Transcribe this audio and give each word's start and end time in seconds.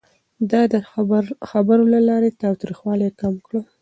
ده 0.49 0.61
د 0.73 0.75
خبرو 1.49 1.83
له 1.93 1.99
لارې 2.09 2.29
تاوتريخوالی 2.41 3.09
کم 3.19 3.33
کړ. 3.45 3.53